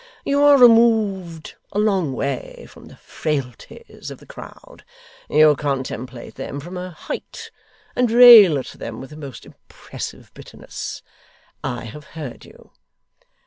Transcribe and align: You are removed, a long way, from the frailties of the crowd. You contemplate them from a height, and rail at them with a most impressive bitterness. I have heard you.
You 0.25 0.41
are 0.41 0.57
removed, 0.57 1.53
a 1.71 1.77
long 1.77 2.13
way, 2.13 2.65
from 2.67 2.85
the 2.85 2.95
frailties 2.95 4.09
of 4.09 4.17
the 4.17 4.25
crowd. 4.25 4.83
You 5.29 5.55
contemplate 5.55 6.33
them 6.33 6.59
from 6.59 6.75
a 6.75 6.89
height, 6.89 7.51
and 7.95 8.09
rail 8.09 8.57
at 8.57 8.65
them 8.69 8.99
with 8.99 9.11
a 9.11 9.15
most 9.15 9.45
impressive 9.45 10.33
bitterness. 10.33 11.03
I 11.63 11.83
have 11.85 12.05
heard 12.17 12.45
you. 12.45 12.71